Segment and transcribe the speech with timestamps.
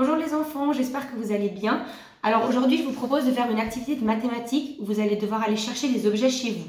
[0.00, 1.84] Bonjour les enfants, j'espère que vous allez bien.
[2.22, 5.42] Alors aujourd'hui, je vous propose de faire une activité de mathématiques où vous allez devoir
[5.42, 6.64] aller chercher des objets chez vous.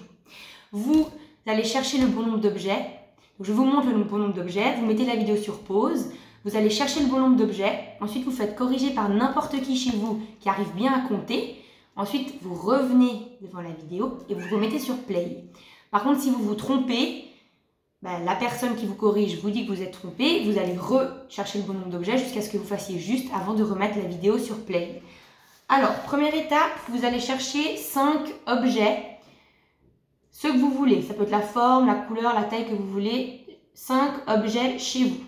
[0.74, 1.08] Vous
[1.48, 2.88] allez chercher le bon nombre d'objets.
[3.40, 6.08] Je vous montre le bon nombre d'objets, vous mettez la vidéo sur pause,
[6.44, 9.96] vous allez chercher le bon nombre d'objets, ensuite vous faites corriger par n'importe qui chez
[9.96, 11.56] vous qui arrive bien à compter.
[11.96, 15.46] Ensuite, vous revenez devant la vidéo et vous remettez sur play.
[15.90, 17.31] Par contre, si vous vous trompez,
[18.02, 21.60] ben, la personne qui vous corrige vous dit que vous êtes trompé, vous allez rechercher
[21.60, 24.40] le bon nombre d'objets jusqu'à ce que vous fassiez juste avant de remettre la vidéo
[24.40, 25.04] sur play.
[25.70, 29.20] Alors, première étape, vous allez chercher 5 objets,
[30.32, 31.04] ce que vous voulez.
[31.04, 33.46] Ça peut être la forme, la couleur, la taille que vous voulez.
[33.76, 35.24] 5 objets chez vous.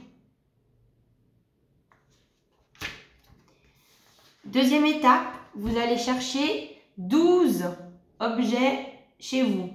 [4.45, 7.65] Deuxième étape, vous allez chercher 12
[8.19, 8.87] objets
[9.19, 9.69] chez vous.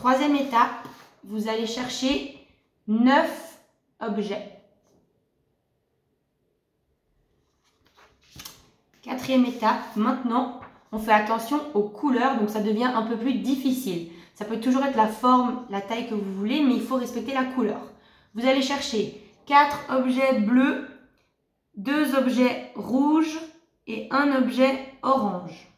[0.00, 0.88] Troisième étape,
[1.24, 2.34] vous allez chercher
[2.88, 3.58] 9
[4.00, 4.50] objets.
[9.02, 14.10] Quatrième étape, maintenant, on fait attention aux couleurs, donc ça devient un peu plus difficile.
[14.34, 17.34] Ça peut toujours être la forme, la taille que vous voulez, mais il faut respecter
[17.34, 17.82] la couleur.
[18.34, 20.88] Vous allez chercher 4 objets bleus,
[21.76, 23.38] 2 objets rouges
[23.86, 25.69] et un objet orange.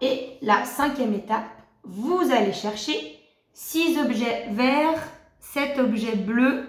[0.00, 1.50] Et la cinquième étape,
[1.84, 3.18] vous allez chercher
[3.52, 5.02] 6 objets verts,
[5.40, 6.68] 7 objets bleus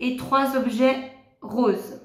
[0.00, 2.00] et 3 objets roses.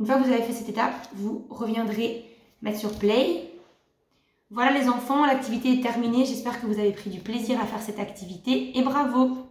[0.00, 2.24] Une fois que vous avez fait cette étape, vous reviendrez
[2.62, 3.52] mettre sur play.
[4.50, 6.24] Voilà les enfants, l'activité est terminée.
[6.24, 9.50] J'espère que vous avez pris du plaisir à faire cette activité et bravo